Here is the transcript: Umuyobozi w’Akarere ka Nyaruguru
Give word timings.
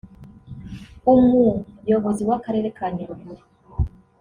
Umuyobozi 1.13 2.21
w’Akarere 2.29 2.67
ka 2.77 2.87
Nyaruguru 2.95 3.43